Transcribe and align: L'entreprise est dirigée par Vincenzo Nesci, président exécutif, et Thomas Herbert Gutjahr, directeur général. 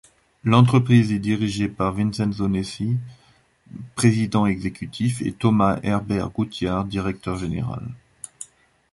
L'entreprise 0.43 1.11
est 1.11 1.19
dirigée 1.19 1.67
par 1.69 1.93
Vincenzo 1.93 2.47
Nesci, 2.47 2.97
président 3.93 4.47
exécutif, 4.47 5.21
et 5.21 5.31
Thomas 5.31 5.79
Herbert 5.83 6.31
Gutjahr, 6.35 6.85
directeur 6.85 7.37
général. 7.37 7.87